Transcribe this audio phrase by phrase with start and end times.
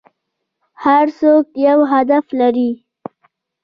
[0.83, 2.69] هر څوک یو هدف لري.